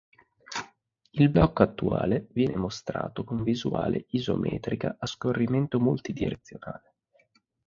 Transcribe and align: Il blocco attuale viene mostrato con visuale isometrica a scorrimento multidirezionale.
Il 1.11 1.29
blocco 1.29 1.61
attuale 1.61 2.25
viene 2.31 2.55
mostrato 2.55 3.23
con 3.23 3.43
visuale 3.43 4.05
isometrica 4.09 4.95
a 4.97 5.05
scorrimento 5.05 5.79
multidirezionale. 5.79 6.95